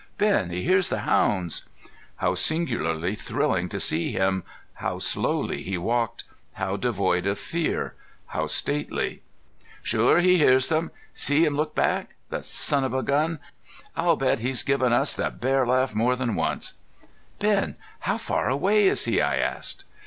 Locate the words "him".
4.13-4.43, 11.45-11.55